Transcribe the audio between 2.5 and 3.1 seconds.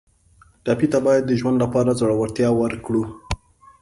ورکړو.